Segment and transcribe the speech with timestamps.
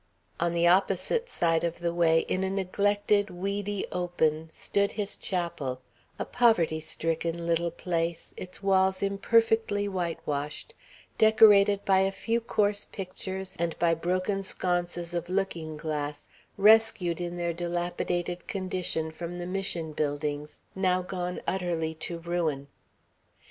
[0.39, 5.79] On the opposite side of the way, in a neglected, weedy open, stood his chapel,
[6.17, 10.73] a poverty stricken little place, its walls imperfectly whitewashed,
[11.19, 16.27] decorated by a few coarse pictures and by broken sconces of looking glass,
[16.57, 22.69] rescued in their dilapidated condition from the Mission buildings, now gone utterly to ruin.